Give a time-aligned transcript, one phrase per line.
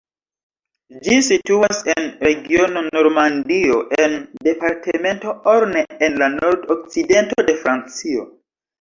[1.07, 4.19] Ĝi situas en regiono Normandio en
[4.51, 8.31] departemento Orne en la nord-okcidento de Francio.